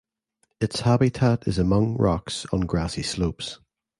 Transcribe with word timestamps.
Its 0.59 0.79
habitat 0.79 1.47
is 1.47 1.59
among 1.59 1.95
rocks 1.95 2.47
on 2.51 2.61
grassy 2.61 3.03
slopes. 3.03 3.59